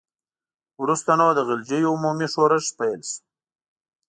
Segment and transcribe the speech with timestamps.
[0.81, 3.19] وروسته نو د غلجیو عمومي ښورښ پیل شو.